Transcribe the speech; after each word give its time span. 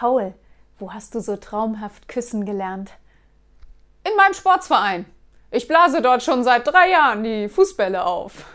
Paul, 0.00 0.32
wo 0.78 0.94
hast 0.94 1.14
du 1.14 1.20
so 1.20 1.36
traumhaft 1.36 2.08
küssen 2.08 2.46
gelernt? 2.46 2.92
In 4.02 4.16
meinem 4.16 4.32
Sportsverein. 4.32 5.04
Ich 5.50 5.68
blase 5.68 6.00
dort 6.00 6.22
schon 6.22 6.42
seit 6.42 6.66
drei 6.66 6.88
Jahren 6.88 7.22
die 7.22 7.50
Fußbälle 7.50 8.02
auf. 8.06 8.46